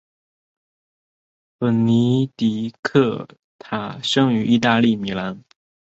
[1.59, 3.27] 本尼迪克
[3.59, 5.43] 塔生于意大利米兰。